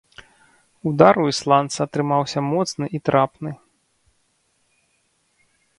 [0.91, 3.55] Удар у ісландца атрымаўся моцны і трапны.